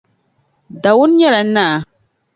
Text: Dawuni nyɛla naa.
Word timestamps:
Dawuni 0.81 1.13
nyɛla 1.15 1.41
naa. 1.55 1.75